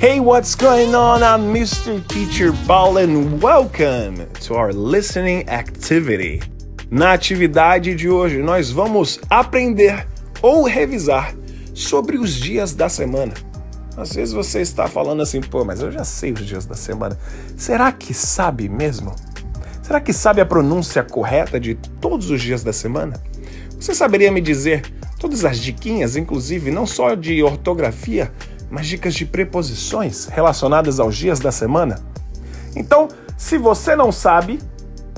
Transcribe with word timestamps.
Hey, 0.00 0.18
what's 0.18 0.54
going 0.54 0.94
on? 0.94 1.22
I'm 1.22 1.52
Mr. 1.52 2.00
Teacher 2.08 2.54
Paul 2.66 2.96
and 2.96 3.42
welcome 3.42 4.26
to 4.46 4.54
our 4.54 4.72
listening 4.72 5.46
activity. 5.50 6.40
Na 6.90 7.12
atividade 7.12 7.94
de 7.94 8.08
hoje, 8.08 8.38
nós 8.38 8.70
vamos 8.70 9.20
aprender 9.28 10.06
ou 10.40 10.64
revisar 10.64 11.34
sobre 11.74 12.16
os 12.16 12.34
dias 12.34 12.74
da 12.74 12.88
semana. 12.88 13.34
Às 13.94 14.14
vezes 14.14 14.32
você 14.32 14.62
está 14.62 14.88
falando 14.88 15.20
assim, 15.20 15.42
pô, 15.42 15.66
mas 15.66 15.82
eu 15.82 15.92
já 15.92 16.02
sei 16.02 16.32
os 16.32 16.46
dias 16.46 16.64
da 16.64 16.74
semana. 16.74 17.18
Será 17.54 17.92
que 17.92 18.14
sabe 18.14 18.70
mesmo? 18.70 19.14
Será 19.82 20.00
que 20.00 20.14
sabe 20.14 20.40
a 20.40 20.46
pronúncia 20.46 21.02
correta 21.02 21.60
de 21.60 21.74
todos 21.74 22.30
os 22.30 22.40
dias 22.40 22.64
da 22.64 22.72
semana? 22.72 23.22
Você 23.78 23.94
saberia 23.94 24.32
me 24.32 24.40
dizer 24.40 24.80
todas 25.18 25.44
as 25.44 25.58
diquinhas, 25.58 26.16
inclusive 26.16 26.70
não 26.70 26.86
só 26.86 27.14
de 27.14 27.42
ortografia, 27.42 28.32
mas 28.70 28.86
dicas 28.86 29.14
de 29.14 29.26
preposições 29.26 30.26
relacionadas 30.26 31.00
aos 31.00 31.16
dias 31.16 31.40
da 31.40 31.50
semana? 31.50 31.98
Então, 32.74 33.08
se 33.36 33.58
você 33.58 33.96
não 33.96 34.12
sabe, 34.12 34.60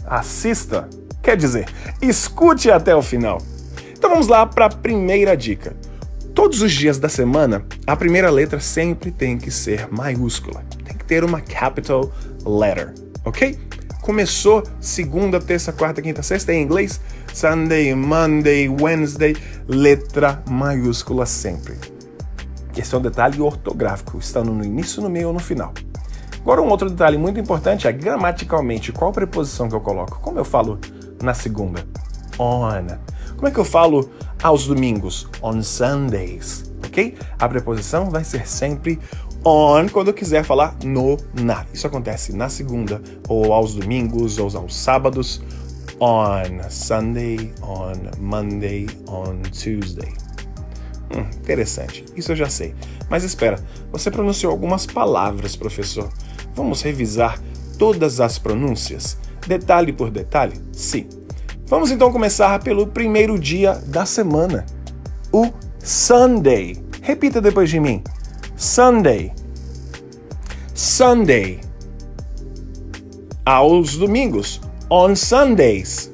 assista. 0.07 0.89
Quer 1.23 1.37
dizer, 1.37 1.69
escute 2.01 2.71
até 2.71 2.95
o 2.95 3.03
final. 3.03 3.39
Então 3.93 4.11
vamos 4.11 4.27
lá 4.27 4.45
para 4.47 4.67
a 4.67 4.71
primeira 4.71 5.37
dica. 5.37 5.77
Todos 6.35 6.63
os 6.63 6.73
dias 6.73 6.99
da 6.99 7.09
semana, 7.09 7.65
a 7.87 7.95
primeira 7.95 8.31
letra 8.31 8.59
sempre 8.59 9.11
tem 9.11 9.39
que 9.39 9.51
ser 9.51 9.87
maiúscula. 9.93 10.65
Tem 10.85 10.97
que 10.97 11.05
ter 11.05 11.23
uma 11.23 11.41
capital 11.41 12.11
letter, 12.45 12.95
ok? 13.25 13.59
Começou 14.01 14.65
segunda, 14.81 15.39
terça, 15.39 15.73
quarta, 15.73 16.03
quinta, 16.03 16.23
sexta 16.23 16.53
em 16.53 16.63
inglês. 16.63 17.01
Sunday, 17.33 17.95
Monday, 17.95 18.69
Wednesday, 18.69 19.37
letra 19.69 20.43
maiúscula 20.49 21.27
sempre. 21.27 21.92
Esse 22.77 22.95
é 22.95 22.99
um 22.99 23.03
detalhe 23.03 23.41
ortográfico, 23.41 24.19
estando 24.19 24.53
no 24.53 24.65
início, 24.65 25.03
no 25.03 25.11
meio 25.11 25.29
ou 25.29 25.33
no 25.33 25.41
final. 25.41 25.73
Agora, 26.41 26.61
um 26.61 26.69
outro 26.69 26.91
detalhe 26.91 27.17
muito 27.17 27.39
importante 27.39 27.87
é 27.87 27.93
gramaticalmente 27.93 28.91
qual 28.91 29.13
preposição 29.13 29.69
que 29.69 29.75
eu 29.75 29.81
coloco. 29.81 30.19
Como 30.21 30.39
eu 30.39 30.45
falo 30.45 30.79
na 31.23 31.35
segunda? 31.35 31.87
On. 32.39 32.87
Como 33.37 33.47
é 33.47 33.51
que 33.51 33.59
eu 33.59 33.65
falo 33.65 34.11
aos 34.43 34.67
domingos? 34.67 35.29
On 35.41 35.63
Sundays. 35.63 36.73
Ok? 36.85 37.17
A 37.39 37.49
preposição 37.49 38.11
vai 38.11 38.25
ser 38.25 38.49
sempre 38.49 38.99
on 39.45 39.89
quando 39.89 40.09
eu 40.09 40.15
quiser 40.15 40.43
falar 40.45 40.77
no, 40.85 41.17
na. 41.33 41.65
Isso 41.73 41.87
acontece 41.87 42.35
na 42.35 42.49
segunda, 42.49 43.01
ou 43.29 43.53
aos 43.53 43.75
domingos, 43.75 44.39
ou 44.39 44.51
aos 44.57 44.75
sábados. 44.75 45.43
On 46.01 46.69
Sunday, 46.69 47.53
on 47.63 47.93
Monday, 48.19 48.89
on 49.07 49.43
Tuesday. 49.53 50.13
Hum, 51.15 51.27
interessante, 51.41 52.05
isso 52.17 52.33
eu 52.33 52.37
já 52.37 52.49
sei. 52.49 52.75
Mas 53.09 53.25
espera, 53.25 53.59
você 53.91 54.11
pronunciou 54.11 54.51
algumas 54.51 54.87
palavras, 54.87 55.55
professor. 55.55 56.09
Vamos 56.55 56.83
revisar 56.83 57.39
todas 57.79 58.21
as 58.21 58.39
pronúncias, 58.39 59.19
detalhe 59.47 59.93
por 59.93 60.11
detalhe? 60.11 60.61
Sim. 60.73 61.09
Vamos 61.67 61.91
então 61.91 62.13
começar 62.13 62.63
pelo 62.63 62.87
primeiro 62.87 63.39
dia 63.39 63.75
da 63.87 64.05
semana, 64.07 64.67
o 65.33 65.51
Sunday. 65.79 66.77
Repita 67.01 67.41
depois 67.41 67.69
de 67.69 67.81
mim. 67.81 68.03
Sunday. 68.57 69.33
Sunday. 70.75 71.61
Aos 73.45 73.97
domingos. 73.97 74.61
On 74.89 75.17
Sundays. 75.17 76.13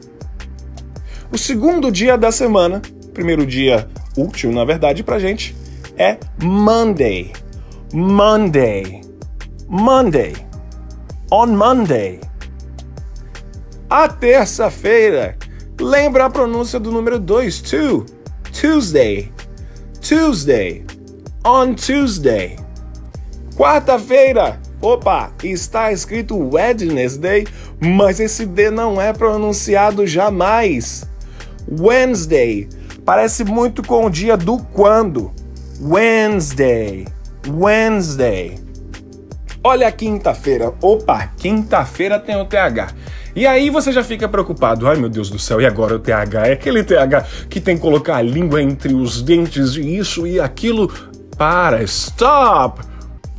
O 1.30 1.36
segundo 1.36 1.90
dia 1.92 2.16
da 2.16 2.32
semana, 2.32 2.80
primeiro 3.12 3.44
dia 3.44 3.88
útil, 4.16 4.52
na 4.52 4.64
verdade, 4.64 5.02
pra 5.02 5.18
gente, 5.18 5.56
é 5.96 6.18
Monday. 6.42 7.32
Monday. 7.92 9.00
Monday. 9.68 10.34
On 11.30 11.46
Monday. 11.46 12.20
A 13.90 14.08
terça-feira. 14.08 15.36
Lembra 15.80 16.26
a 16.26 16.30
pronúncia 16.30 16.80
do 16.80 16.90
número 16.90 17.18
2, 17.18 17.60
two. 17.60 18.06
Tuesday. 18.52 19.32
Tuesday. 20.00 20.84
On 21.44 21.74
Tuesday. 21.74 22.56
Quarta-feira. 23.56 24.60
Opa, 24.80 25.32
está 25.42 25.90
escrito 25.90 26.36
Wednesday, 26.36 27.44
mas 27.80 28.20
esse 28.20 28.46
D 28.46 28.70
não 28.70 29.00
é 29.00 29.12
pronunciado 29.12 30.06
jamais. 30.06 31.04
Wednesday 31.68 32.68
parece 33.08 33.42
muito 33.42 33.82
com 33.82 34.04
o 34.04 34.10
dia 34.10 34.36
do 34.36 34.58
quando. 34.58 35.32
Wednesday. 35.80 37.06
Wednesday. 37.48 38.58
Olha 39.64 39.88
a 39.88 39.92
quinta-feira. 39.92 40.74
Opa, 40.82 41.32
quinta-feira 41.38 42.18
tem 42.18 42.36
o 42.36 42.44
TH. 42.44 42.88
E 43.34 43.46
aí 43.46 43.70
você 43.70 43.92
já 43.92 44.04
fica 44.04 44.28
preocupado. 44.28 44.86
Ai 44.86 44.96
meu 44.96 45.08
Deus 45.08 45.30
do 45.30 45.38
céu, 45.38 45.58
e 45.58 45.64
agora 45.64 45.96
o 45.96 45.98
TH? 45.98 46.48
É 46.48 46.52
aquele 46.52 46.84
TH 46.84 47.24
que 47.48 47.62
tem 47.62 47.76
que 47.76 47.80
colocar 47.80 48.16
a 48.16 48.22
língua 48.22 48.62
entre 48.62 48.92
os 48.92 49.22
dentes 49.22 49.76
e 49.76 49.96
isso 49.96 50.26
e 50.26 50.38
aquilo. 50.38 50.92
Para, 51.34 51.82
stop! 51.84 52.82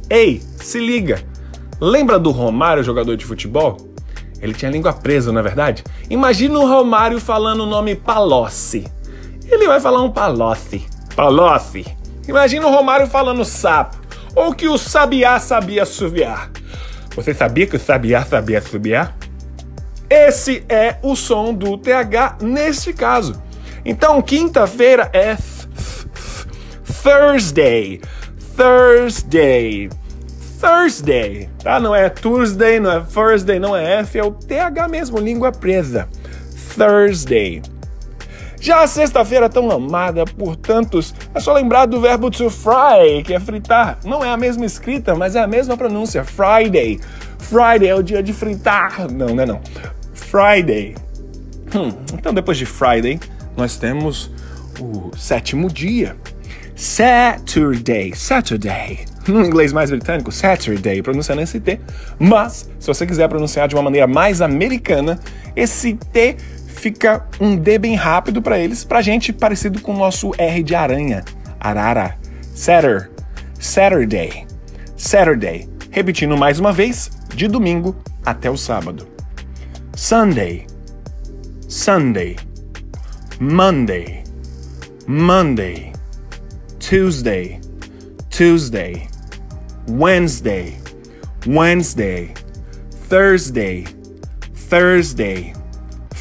Ei, 0.10 0.42
se 0.56 0.80
liga. 0.80 1.22
Lembra 1.80 2.18
do 2.18 2.32
Romário, 2.32 2.84
jogador 2.84 3.16
de 3.16 3.24
futebol? 3.24 3.78
Ele 4.42 4.56
tinha 4.56 4.70
a 4.70 4.72
língua 4.72 4.94
presa, 4.94 5.32
não 5.32 5.42
é 5.42 5.44
verdade? 5.44 5.84
Imagina 6.10 6.58
o 6.58 6.68
Romário 6.68 7.20
falando 7.20 7.66
o 7.66 7.68
nome 7.68 7.94
Palocci 7.94 8.98
ele 9.50 9.68
vai 9.68 9.80
falar 9.80 10.02
um 10.02 10.12
Palocci. 10.12 10.86
Palocci. 11.16 11.86
Imagina 12.28 12.68
o 12.68 12.72
Romário 12.72 13.08
falando 13.08 13.44
sapo. 13.44 13.98
Ou 14.36 14.54
que 14.54 14.68
o 14.68 14.78
sabiá 14.78 15.40
sabia 15.40 15.86
subiar. 15.86 16.52
Você 17.16 17.34
sabia 17.34 17.66
que 17.66 17.76
o 17.76 17.80
sabiá 17.80 18.24
sabia 18.24 18.62
subiar? 18.62 19.16
Esse 20.10 20.64
é 20.70 20.98
o 21.02 21.16
som 21.16 21.54
do 21.54 21.78
TH 21.78 22.38
neste 22.42 22.94
caso. 22.94 23.42
Então, 23.84 24.22
quinta-feira 24.22 25.10
é 25.14 25.36
Thursday. 27.04 28.02
Thursday. 28.56 29.90
Thursday, 30.60 31.50
tá? 31.64 31.80
Não 31.80 31.96
é 31.96 32.10
Tuesday, 32.10 32.80
não 32.82 32.92
é 32.92 33.00
Thursday, 33.00 33.60
não 33.60 33.76
é 33.76 34.02
F, 34.02 34.20
é 34.20 34.24
o 34.24 34.32
TH 34.32 34.90
mesmo, 34.90 35.18
língua 35.18 35.54
presa. 35.54 36.10
Thursday. 36.76 37.62
Já 38.60 38.84
a 38.84 38.88
sexta-feira 38.88 39.50
tão 39.50 39.72
amada 39.72 40.26
por 40.26 40.56
tantos, 40.56 41.16
é 41.34 41.40
só 41.40 41.54
lembrar 41.54 41.86
do 41.86 42.02
verbo 42.02 42.30
to 42.30 42.50
fry, 42.50 43.24
que 43.24 43.34
é 43.34 43.40
fritar. 43.40 44.00
Não 44.04 44.24
é 44.24 44.30
a 44.30 44.38
mesma 44.38 44.66
escrita, 44.66 45.16
mas 45.16 45.36
é 45.36 45.40
a 45.40 45.48
mesma 45.48 45.78
pronúncia. 45.78 46.24
Friday. 46.24 47.00
Friday 47.40 47.88
é 47.88 47.96
o 47.96 48.04
dia 48.04 48.22
de 48.22 48.34
fritar. 48.34 49.10
Não, 49.12 49.28
não 49.28 49.44
é 49.44 49.46
não. 49.46 49.62
Friday. 50.14 50.96
Hum, 51.74 51.94
então 52.14 52.34
depois 52.34 52.58
de 52.58 52.66
Friday, 52.66 53.20
nós 53.56 53.78
temos 53.78 54.30
o 54.80 55.12
sétimo 55.18 55.70
dia. 55.70 56.16
Saturday. 56.76 58.14
Saturday. 58.16 59.06
No 59.28 59.46
inglês 59.46 59.72
mais 59.72 59.92
britânico, 59.92 60.32
Saturday, 60.32 61.02
pronunciando 61.02 61.42
esse 61.42 61.60
T. 61.60 61.80
Mas, 62.18 62.70
se 62.80 62.88
você 62.88 63.06
quiser 63.06 63.28
pronunciar 63.28 63.68
de 63.68 63.76
uma 63.76 63.84
maneira 63.84 64.08
mais 64.08 64.42
americana, 64.42 65.20
esse 65.56 65.94
T 65.94 66.38
fica 66.80 67.28
um 67.40 67.56
D 67.56 67.78
bem 67.78 67.96
rápido 67.96 68.42
para 68.42 68.58
eles, 68.58 68.84
pra 68.84 69.02
gente 69.02 69.32
parecido 69.34 69.82
com 69.82 69.94
o 69.94 69.98
nosso 69.98 70.32
R 70.38 70.64
de 70.64 70.74
aranha, 70.74 71.24
arara. 71.60 72.18
Saturday, 72.56 73.10
Saturday, 73.60 74.48
Saturday. 74.96 75.70
Repetindo 75.92 76.38
mais 76.38 76.60
uma 76.60 76.72
vez, 76.72 77.12
de 77.34 77.48
domingo 77.48 77.96
até 78.26 78.50
o 78.50 78.58
sábado. 78.58 79.08
Sunday, 79.96 80.66
Sunday, 81.68 82.36
Monday, 83.40 84.24
Monday, 85.08 85.94
Tuesday, 86.80 87.60
Tuesday, 88.30 89.08
Wednesday, 89.90 90.78
Wednesday, 91.48 92.34
Thursday, 93.10 93.86
Thursday, 94.70 95.54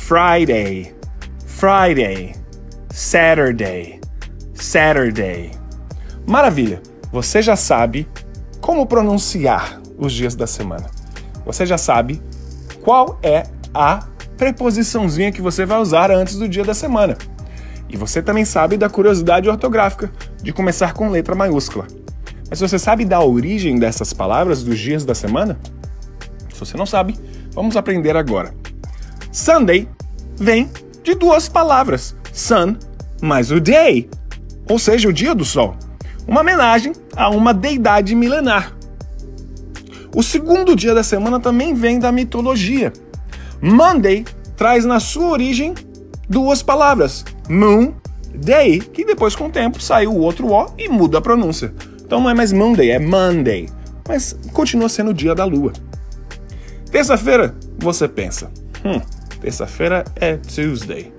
Friday, 0.08 0.94
Friday, 1.44 2.34
Saturday, 2.90 4.00
Saturday. 4.54 5.50
Maravilha! 6.26 6.80
Você 7.12 7.42
já 7.42 7.54
sabe 7.54 8.08
como 8.58 8.86
pronunciar 8.86 9.78
os 9.98 10.14
dias 10.14 10.34
da 10.34 10.46
semana. 10.46 10.86
Você 11.44 11.66
já 11.66 11.76
sabe 11.76 12.22
qual 12.82 13.18
é 13.22 13.42
a 13.74 14.02
preposiçãozinha 14.38 15.30
que 15.30 15.42
você 15.42 15.66
vai 15.66 15.78
usar 15.78 16.10
antes 16.10 16.36
do 16.36 16.48
dia 16.48 16.64
da 16.64 16.72
semana. 16.72 17.14
E 17.86 17.94
você 17.94 18.22
também 18.22 18.46
sabe 18.46 18.78
da 18.78 18.88
curiosidade 18.88 19.46
ortográfica 19.46 20.10
de 20.42 20.54
começar 20.54 20.94
com 20.94 21.10
letra 21.10 21.34
maiúscula. 21.34 21.86
Mas 22.48 22.60
você 22.60 22.78
sabe 22.78 23.04
da 23.04 23.20
origem 23.20 23.78
dessas 23.78 24.14
palavras 24.14 24.64
dos 24.64 24.78
dias 24.78 25.04
da 25.04 25.14
semana? 25.14 25.60
Se 26.50 26.58
você 26.58 26.78
não 26.78 26.86
sabe, 26.86 27.14
vamos 27.52 27.76
aprender 27.76 28.16
agora. 28.16 28.54
Sunday 29.32 29.88
vem 30.36 30.70
de 31.02 31.14
duas 31.14 31.48
palavras, 31.48 32.14
sun 32.32 32.76
mais 33.20 33.50
o 33.50 33.60
day, 33.60 34.08
ou 34.68 34.78
seja, 34.78 35.08
o 35.08 35.12
dia 35.12 35.34
do 35.34 35.44
sol. 35.44 35.76
Uma 36.26 36.40
homenagem 36.40 36.92
a 37.16 37.30
uma 37.30 37.54
deidade 37.54 38.14
milenar. 38.14 38.76
O 40.14 40.22
segundo 40.22 40.76
dia 40.76 40.94
da 40.94 41.02
semana 41.02 41.40
também 41.40 41.74
vem 41.74 41.98
da 41.98 42.12
mitologia. 42.12 42.92
Monday 43.60 44.24
traz 44.56 44.84
na 44.84 45.00
sua 45.00 45.28
origem 45.28 45.74
duas 46.28 46.62
palavras: 46.62 47.24
moon, 47.48 47.92
day, 48.34 48.80
que 48.80 49.04
depois 49.04 49.34
com 49.34 49.46
o 49.46 49.50
tempo 49.50 49.80
saiu 49.80 50.12
o 50.12 50.20
outro 50.20 50.48
O 50.48 50.66
e 50.78 50.88
muda 50.88 51.18
a 51.18 51.22
pronúncia. 51.22 51.72
Então 52.04 52.20
não 52.20 52.30
é 52.30 52.34
mais 52.34 52.52
Monday, 52.52 52.90
é 52.90 52.98
Monday, 52.98 53.68
mas 54.06 54.36
continua 54.52 54.88
sendo 54.88 55.10
o 55.10 55.14
dia 55.14 55.34
da 55.34 55.44
lua. 55.44 55.72
Terça-feira, 56.90 57.54
você 57.78 58.08
pensa, 58.08 58.50
hum, 58.84 59.00
terça-feira 59.40 60.04
é 60.16 60.36
Tuesday, 60.36 61.12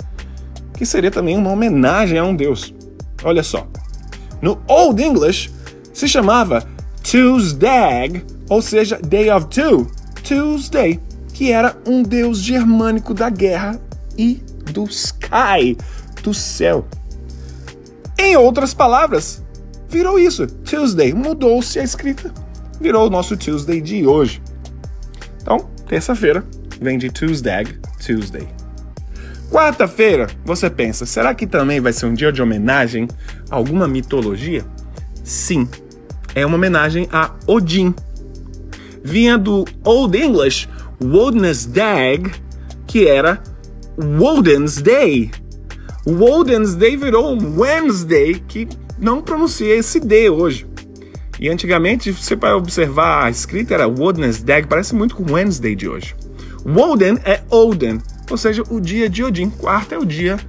que 0.77 0.86
seria 0.86 1.12
também 1.12 1.38
uma 1.38 1.51
homenagem 1.51 2.18
a 2.18 2.24
um 2.24 2.36
deus. 2.36 2.74
Olha 3.24 3.44
só, 3.44 3.68
no 4.42 4.62
Old 4.68 5.01
English 5.01 5.51
se 5.94 6.07
chamava 6.07 6.66
Tuesday, 7.04 8.24
ou 8.50 8.62
seja, 8.62 8.98
Day 8.98 9.30
of 9.30 9.48
Two, 9.48 9.88
Tuesday, 10.24 11.00
que 11.33 11.51
era 11.51 11.75
um 11.86 12.04
deus 12.04 12.39
germânico 12.39 13.13
da 13.13 13.30
guerra 13.30 13.80
e 14.18 14.42
do 14.74 14.83
sky, 14.86 15.77
do 16.24 16.33
céu. 16.33 16.86
Em 18.18 18.36
outras 18.36 18.74
palavras, 18.74 19.44
virou 19.88 20.19
isso. 20.19 20.45
Tuesday 20.45 21.13
mudou-se 21.13 21.80
a 21.80 21.83
escrita, 21.83 22.33
virou 22.80 23.07
o 23.07 23.10
nosso 23.10 23.36
Tuesday 23.36 23.81
de 23.81 24.06
hoje. 24.06 24.42
Então, 25.42 25.69
terça-feira 25.88 26.44
vem 26.80 26.98
de 26.98 27.10
Tuesday, 27.10 27.65
Tuesday. 28.06 28.48
Quarta-feira, 29.51 30.28
você 30.46 30.69
pensa, 30.69 31.06
será 31.06 31.34
que 31.34 31.48
também 31.48 31.80
vai 31.80 31.92
ser 31.92 32.06
um 32.06 32.13
dia 32.13 32.31
de 32.31 32.42
homenagem 32.42 33.07
a 33.50 33.56
alguma 33.56 33.88
mitologia? 33.88 34.63
Sim, 35.24 35.68
é 36.36 36.46
uma 36.46 36.56
homenagem 36.56 37.07
a 37.12 37.34
Odin. 37.48 37.94
Vinha 39.04 39.38
do 39.38 39.66
Old 39.84 40.18
English 40.18 40.68
Wednesday, 41.01 42.22
que 42.86 43.07
era 43.07 43.42
Woden's 43.98 44.81
Day. 44.81 45.31
Woden's 46.06 46.75
Day 46.75 46.96
virou 46.96 47.38
Wednesday, 47.57 48.36
que 48.48 48.68
não 49.00 49.22
pronuncia 49.22 49.75
esse 49.75 50.00
D 50.00 50.30
hoje. 50.30 50.68
E 51.40 51.50
antigamente, 51.50 52.12
você 52.12 52.36
vai 52.36 52.51
observar, 52.54 53.25
a 53.25 53.30
escrita 53.30 53.74
era 53.74 53.88
Wednesday, 53.88 54.63
parece 54.66 54.94
muito 54.94 55.16
com 55.16 55.34
Wednesday 55.34 55.74
de 55.74 55.88
hoje. 55.88 56.13
Woden 56.66 57.18
é 57.24 57.42
Odin, 57.50 58.00
ou 58.30 58.38
seja, 58.38 58.64
o 58.70 58.80
dia 58.80 59.10
de 59.10 59.24
Odin. 59.24 59.50
Quarta 59.50 59.96
é 59.96 59.98
o 59.98 60.06
dia 60.06 60.40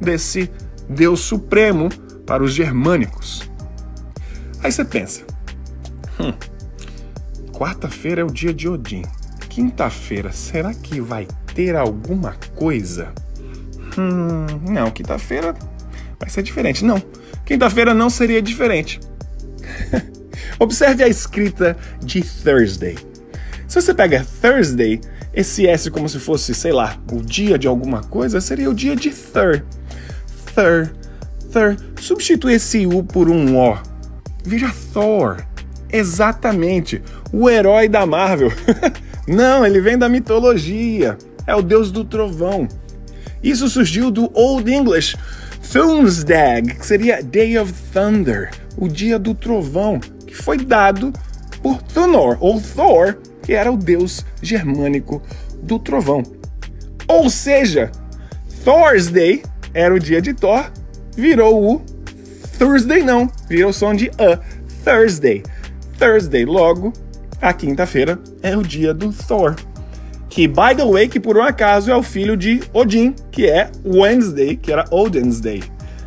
desse 0.00 0.50
Deus 0.88 1.20
supremo 1.20 1.88
para 2.26 2.42
os 2.42 2.52
germânicos. 2.52 3.48
Aí 4.62 4.72
você 4.72 4.84
pensa, 4.84 5.22
hum, 6.18 6.32
quarta-feira 7.52 8.22
é 8.22 8.24
o 8.24 8.30
dia 8.30 8.52
de 8.52 8.68
Odin. 8.68 9.02
Quinta-feira, 9.48 10.32
será 10.32 10.72
que 10.74 11.00
vai 11.00 11.26
ter 11.54 11.76
alguma 11.76 12.34
coisa? 12.54 13.12
Hum, 13.96 14.46
não, 14.70 14.90
quinta-feira 14.90 15.54
vai 16.18 16.28
ser 16.28 16.42
diferente. 16.42 16.84
Não, 16.84 17.02
quinta-feira 17.44 17.94
não 17.94 18.10
seria 18.10 18.42
diferente. 18.42 19.00
Observe 20.58 21.04
a 21.04 21.08
escrita 21.08 21.76
de 22.00 22.22
Thursday. 22.22 22.96
Se 23.66 23.80
você 23.80 23.94
pega 23.94 24.26
Thursday, 24.40 25.00
esse 25.32 25.66
S 25.66 25.90
como 25.90 26.08
se 26.08 26.18
fosse, 26.18 26.54
sei 26.54 26.72
lá, 26.72 26.96
o 27.12 27.22
dia 27.22 27.58
de 27.58 27.68
alguma 27.68 28.02
coisa, 28.02 28.40
seria 28.40 28.70
o 28.70 28.74
dia 28.74 28.96
de 28.96 29.10
Thur. 29.10 29.62
Thur. 30.54 30.90
Thur. 31.52 31.76
Substitui 32.00 32.54
esse 32.54 32.86
U 32.86 33.02
por 33.02 33.28
um 33.28 33.56
O. 33.56 33.78
Vira 34.44 34.72
Thor. 34.92 35.44
Exatamente. 35.90 37.02
O 37.32 37.48
herói 37.48 37.88
da 37.88 38.04
Marvel. 38.06 38.52
Não, 39.26 39.64
ele 39.64 39.80
vem 39.80 39.98
da 39.98 40.08
mitologia. 40.08 41.16
É 41.46 41.54
o 41.54 41.62
deus 41.62 41.90
do 41.90 42.04
trovão. 42.04 42.68
Isso 43.42 43.68
surgiu 43.68 44.10
do 44.10 44.30
Old 44.34 44.70
English 44.70 45.16
Thursday, 45.72 46.62
que 46.62 46.86
seria 46.86 47.22
Day 47.22 47.58
of 47.58 47.72
Thunder, 47.92 48.50
o 48.76 48.88
dia 48.88 49.18
do 49.18 49.34
trovão, 49.34 50.00
que 50.26 50.34
foi 50.34 50.56
dado 50.58 51.12
por 51.62 51.82
Thunor, 51.82 52.38
ou 52.40 52.60
Thor, 52.60 53.18
que 53.48 53.54
era 53.54 53.72
o 53.72 53.78
deus 53.78 54.26
germânico 54.42 55.22
do 55.62 55.78
trovão. 55.78 56.22
Ou 57.08 57.30
seja, 57.30 57.90
Thursday 58.62 59.42
era 59.72 59.94
o 59.94 59.98
dia 59.98 60.20
de 60.20 60.34
Thor, 60.34 60.70
virou 61.16 61.76
o 61.76 61.82
Thursday 62.58 63.02
não, 63.02 63.26
virou 63.48 63.70
o 63.70 63.72
som 63.72 63.94
de 63.94 64.10
a, 64.18 64.38
Thursday. 64.84 65.42
Thursday, 65.98 66.44
logo, 66.44 66.92
a 67.40 67.54
quinta-feira 67.54 68.18
é 68.42 68.54
o 68.54 68.62
dia 68.62 68.92
do 68.92 69.10
Thor. 69.14 69.56
Que, 70.28 70.46
by 70.46 70.74
the 70.76 70.84
way, 70.84 71.08
que 71.08 71.18
por 71.18 71.38
um 71.38 71.42
acaso 71.42 71.90
é 71.90 71.96
o 71.96 72.02
filho 72.02 72.36
de 72.36 72.60
Odin, 72.74 73.14
que 73.32 73.46
é 73.46 73.70
Wednesday, 73.82 74.56
que 74.56 74.70
era 74.70 74.84
Odin's 74.90 75.40
Day. 75.40 75.62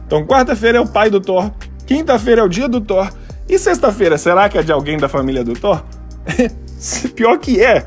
Então, 0.06 0.28
quarta-feira 0.28 0.78
é 0.78 0.82
o 0.82 0.88
pai 0.88 1.10
do 1.10 1.20
Thor, 1.20 1.50
quinta-feira 1.88 2.42
é 2.42 2.44
o 2.44 2.48
dia 2.48 2.68
do 2.68 2.80
Thor, 2.80 3.12
e 3.50 3.58
sexta-feira, 3.58 4.16
será 4.16 4.48
que 4.48 4.60
é 4.60 4.62
de 4.62 4.72
alguém 4.72 5.00
da 5.00 5.10
família 5.10 5.44
do 5.44 5.54
Thor? 5.54 5.84
Pior 7.16 7.38
que 7.38 7.62
é. 7.62 7.86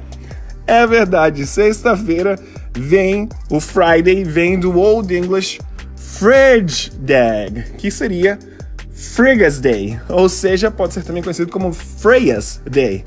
É 0.67 0.87
verdade, 0.87 1.47
sexta-feira 1.47 2.39
vem 2.77 3.29
o 3.51 3.61
Friday, 3.61 4.25
vem 4.25 4.59
do 4.59 4.79
Old 4.79 5.15
English 5.15 5.61
Fridge 5.97 6.91
Day, 6.99 7.65
que 7.77 7.91
seria 7.91 8.39
Frigga's 8.95 9.61
Day, 9.61 10.01
ou 10.09 10.29
seja, 10.29 10.71
pode 10.71 10.95
ser 10.95 11.03
também 11.03 11.23
conhecido 11.23 11.51
como 11.51 11.73
Freya's 11.73 12.61
Day. 12.65 13.05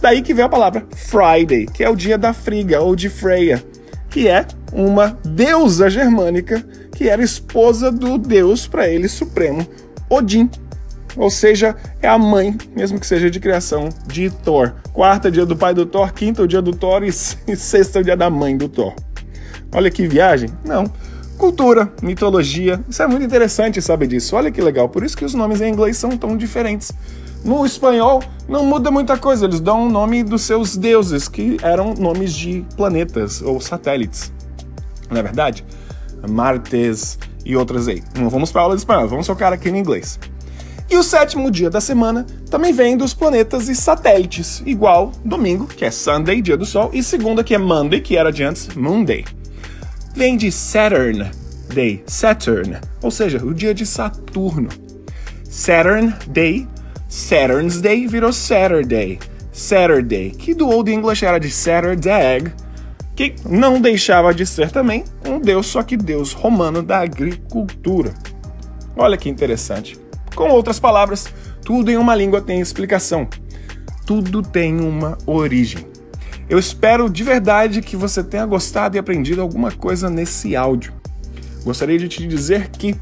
Daí 0.00 0.22
que 0.22 0.32
vem 0.32 0.44
a 0.44 0.48
palavra 0.48 0.86
Friday, 0.94 1.66
que 1.66 1.84
é 1.84 1.90
o 1.90 1.96
dia 1.96 2.16
da 2.16 2.32
Friga 2.32 2.80
ou 2.80 2.96
de 2.96 3.08
Freya, 3.08 3.62
que 4.08 4.28
é 4.28 4.46
uma 4.72 5.18
deusa 5.24 5.90
germânica 5.90 6.64
que 6.92 7.08
era 7.08 7.22
esposa 7.22 7.90
do 7.90 8.16
deus 8.16 8.66
para 8.66 8.88
ele 8.88 9.08
supremo 9.08 9.66
Odin. 10.08 10.48
Ou 11.16 11.30
seja, 11.30 11.74
é 12.02 12.08
a 12.08 12.18
mãe, 12.18 12.56
mesmo 12.74 13.00
que 13.00 13.06
seja 13.06 13.30
de 13.30 13.40
criação, 13.40 13.88
de 14.06 14.30
Thor. 14.30 14.74
Quarta, 14.92 15.30
dia 15.30 15.46
do 15.46 15.56
pai 15.56 15.72
do 15.72 15.86
Thor. 15.86 16.12
Quinta, 16.12 16.42
o 16.42 16.46
dia 16.46 16.60
do 16.60 16.72
Thor. 16.72 17.02
E 17.04 17.12
sexta, 17.56 18.00
o 18.00 18.04
dia 18.04 18.16
da 18.16 18.28
mãe 18.28 18.56
do 18.56 18.68
Thor. 18.68 18.94
Olha 19.72 19.90
que 19.90 20.06
viagem? 20.06 20.50
Não. 20.64 20.84
Cultura, 21.38 21.92
mitologia. 22.02 22.80
Isso 22.88 23.02
é 23.02 23.06
muito 23.06 23.24
interessante 23.24 23.80
saber 23.80 24.06
disso. 24.06 24.36
Olha 24.36 24.50
que 24.50 24.60
legal. 24.60 24.88
Por 24.88 25.04
isso 25.04 25.16
que 25.16 25.24
os 25.24 25.34
nomes 25.34 25.60
em 25.60 25.70
inglês 25.70 25.96
são 25.96 26.16
tão 26.16 26.36
diferentes. 26.36 26.92
No 27.44 27.64
espanhol, 27.64 28.22
não 28.48 28.64
muda 28.64 28.90
muita 28.90 29.16
coisa. 29.16 29.44
Eles 29.44 29.60
dão 29.60 29.86
o 29.86 29.90
nome 29.90 30.22
dos 30.22 30.42
seus 30.42 30.76
deuses, 30.76 31.28
que 31.28 31.56
eram 31.62 31.94
nomes 31.94 32.32
de 32.32 32.64
planetas 32.76 33.40
ou 33.40 33.60
satélites. 33.60 34.32
Não 35.10 35.18
é 35.18 35.22
verdade? 35.22 35.64
Martes 36.28 37.18
e 37.44 37.56
outras 37.56 37.86
aí. 37.86 38.02
Não 38.18 38.28
vamos 38.28 38.50
para 38.50 38.62
aula 38.62 38.74
de 38.74 38.80
espanhol, 38.80 39.06
vamos 39.06 39.26
focar 39.26 39.52
aqui 39.52 39.70
no 39.70 39.76
inglês. 39.76 40.18
E 40.88 40.96
o 40.96 41.02
sétimo 41.02 41.50
dia 41.50 41.68
da 41.68 41.80
semana 41.80 42.24
também 42.48 42.72
vem 42.72 42.96
dos 42.96 43.12
planetas 43.12 43.68
e 43.68 43.74
satélites, 43.74 44.62
igual 44.64 45.12
domingo, 45.24 45.66
que 45.66 45.84
é 45.84 45.90
Sunday, 45.90 46.40
dia 46.40 46.56
do 46.56 46.64
Sol, 46.64 46.90
e 46.92 47.02
segunda, 47.02 47.42
que 47.42 47.54
é 47.54 47.58
Monday, 47.58 48.00
que 48.00 48.16
era 48.16 48.30
de 48.30 48.44
antes, 48.44 48.68
Monday. 48.74 49.24
Vem 50.14 50.36
de 50.36 50.50
Saturn 50.52 51.30
Day, 51.74 52.02
Saturn, 52.06 52.78
ou 53.02 53.10
seja, 53.10 53.44
o 53.44 53.52
dia 53.52 53.74
de 53.74 53.84
Saturno. 53.84 54.68
Saturn 55.44 56.14
Day 56.28 56.66
Saturn's 57.08 57.80
Day 57.80 58.06
virou 58.06 58.32
Saturday. 58.32 59.18
Saturday, 59.52 60.30
que 60.30 60.54
do 60.54 60.68
Old 60.68 60.92
English 60.92 61.24
era 61.24 61.38
de 61.38 61.50
Saturday, 61.50 62.52
que 63.14 63.34
não 63.48 63.80
deixava 63.80 64.34
de 64.34 64.44
ser 64.44 64.70
também 64.70 65.04
um 65.26 65.40
deus, 65.40 65.66
só 65.66 65.82
que 65.82 65.96
deus 65.96 66.32
romano 66.32 66.82
da 66.82 66.98
agricultura. 66.98 68.12
Olha 68.96 69.16
que 69.16 69.28
interessante. 69.28 69.98
Com 70.36 70.50
outras 70.50 70.78
palavras, 70.78 71.32
tudo 71.64 71.90
em 71.90 71.96
uma 71.96 72.14
língua 72.14 72.42
tem 72.42 72.60
explicação. 72.60 73.26
Tudo 74.04 74.42
tem 74.42 74.78
uma 74.78 75.16
origem. 75.24 75.86
Eu 76.46 76.58
espero 76.58 77.08
de 77.08 77.24
verdade 77.24 77.80
que 77.80 77.96
você 77.96 78.22
tenha 78.22 78.44
gostado 78.44 78.96
e 78.96 78.98
aprendido 78.98 79.40
alguma 79.40 79.72
coisa 79.72 80.10
nesse 80.10 80.54
áudio. 80.54 80.92
Gostaria 81.64 81.98
de 81.98 82.06
te 82.06 82.26
dizer 82.26 82.68
que, 82.68 82.94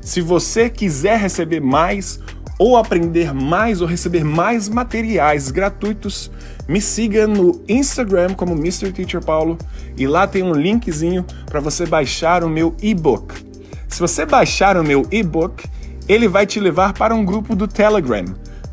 se 0.00 0.20
você 0.20 0.68
quiser 0.68 1.16
receber 1.16 1.60
mais 1.60 2.18
ou 2.58 2.76
aprender 2.76 3.32
mais 3.32 3.80
ou 3.80 3.86
receber 3.86 4.24
mais 4.24 4.68
materiais 4.68 5.52
gratuitos, 5.52 6.28
me 6.68 6.80
siga 6.80 7.24
no 7.24 7.62
Instagram 7.68 8.34
como 8.34 8.52
Mr. 8.52 8.92
Teacher 8.92 9.24
Paulo 9.24 9.56
e 9.96 10.08
lá 10.08 10.26
tem 10.26 10.42
um 10.42 10.52
linkzinho 10.52 11.24
para 11.46 11.60
você 11.60 11.86
baixar 11.86 12.42
o 12.42 12.50
meu 12.50 12.74
e-book. 12.82 13.32
Se 13.88 14.00
você 14.00 14.26
baixar 14.26 14.76
o 14.76 14.82
meu 14.82 15.06
e-book, 15.10 15.64
ele 16.10 16.26
vai 16.26 16.44
te 16.44 16.58
levar 16.58 16.92
para 16.92 17.14
um 17.14 17.24
grupo 17.24 17.54
do 17.54 17.68
Telegram. 17.68 18.24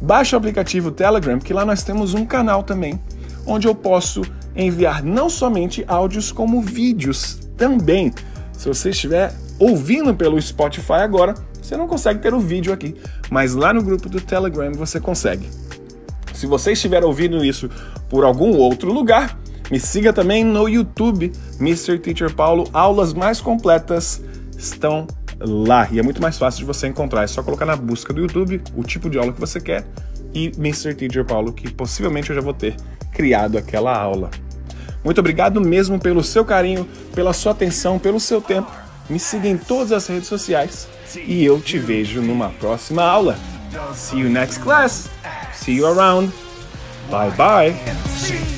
Baixe 0.02 0.34
o 0.34 0.40
aplicativo 0.40 0.90
Telegram, 0.90 1.38
que 1.38 1.54
lá 1.54 1.64
nós 1.64 1.84
temos 1.84 2.16
um 2.16 2.26
canal 2.26 2.64
também, 2.64 3.00
onde 3.46 3.68
eu 3.68 3.76
posso 3.76 4.24
enviar 4.56 5.04
não 5.04 5.30
somente 5.30 5.86
áudios, 5.88 6.32
como 6.32 6.60
vídeos 6.60 7.38
também. 7.56 8.12
Se 8.54 8.68
você 8.68 8.90
estiver 8.90 9.32
ouvindo 9.60 10.16
pelo 10.16 10.42
Spotify 10.42 10.94
agora, 10.94 11.36
você 11.62 11.78
não 11.78 11.88
consegue 11.88 12.20
ter 12.22 12.34
o 12.34 12.40
vídeo 12.40 12.74
aqui, 12.74 12.96
mas 13.30 13.54
lá 13.54 13.72
no 13.72 13.84
grupo 13.84 14.10
do 14.10 14.20
Telegram 14.20 14.72
você 14.74 15.00
consegue. 15.00 15.48
Se 16.34 16.48
você 16.48 16.72
estiver 16.72 17.04
ouvindo 17.04 17.46
isso 17.46 17.70
por 18.10 18.26
algum 18.26 18.58
outro 18.58 18.92
lugar, 18.92 19.38
me 19.70 19.80
siga 19.80 20.12
também 20.12 20.44
no 20.44 20.68
YouTube, 20.68 21.32
Mr. 21.60 22.00
Teacher 22.00 22.34
Paulo. 22.34 22.68
Aulas 22.74 23.14
mais 23.14 23.40
completas 23.40 24.24
estão 24.58 25.06
lá 25.40 25.88
e 25.92 26.00
é 26.00 26.04
muito 26.04 26.22
mais 26.22 26.38
fácil 26.38 26.60
de 26.60 26.66
você 26.66 26.88
encontrar. 26.88 27.24
É 27.24 27.28
só 27.28 27.44
colocar 27.44 27.66
na 27.66 27.76
busca 27.76 28.14
do 28.14 28.22
YouTube 28.22 28.62
o 28.76 28.84
tipo 28.84 29.10
de 29.10 29.18
aula 29.18 29.34
que 29.34 29.40
você 29.40 29.60
quer 29.60 29.86
e 30.34 30.52
Mr. 30.58 30.94
Teacher 30.94 31.26
Paulo, 31.26 31.54
que 31.54 31.72
possivelmente 31.72 32.30
eu 32.30 32.36
já 32.36 32.42
vou 32.42 32.54
ter 32.54 32.76
criado 33.12 33.58
aquela 33.58 33.98
aula. 33.98 34.30
Muito 35.04 35.20
obrigado 35.20 35.62
mesmo 35.62 36.00
pelo 36.00 36.24
seu 36.24 36.44
carinho, 36.44 36.88
pela 37.14 37.34
sua 37.34 37.52
atenção, 37.52 37.98
pelo 37.98 38.20
seu 38.20 38.42
tempo. 38.42 38.72
Me 39.10 39.20
siga 39.20 39.48
em 39.48 39.58
todas 39.58 39.92
as 39.92 40.06
redes 40.08 40.28
sociais 40.28 40.88
e 41.16 41.44
eu 41.44 41.62
te 41.62 41.80
vejo 41.80 42.22
numa 42.22 42.50
próxima 42.50 43.04
aula. 43.04 43.38
See 43.94 44.20
you 44.20 44.30
next 44.30 44.60
class. 44.60 45.10
See 45.54 45.78
you 45.78 45.88
around. 45.88 46.32
Bye 47.10 47.32
bye. 47.32 48.57